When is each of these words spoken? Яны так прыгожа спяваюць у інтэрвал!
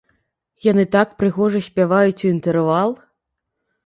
Яны 0.67 0.85
так 0.95 1.11
прыгожа 1.19 1.61
спяваюць 1.67 2.21
у 2.25 2.31
інтэрвал! 2.35 2.89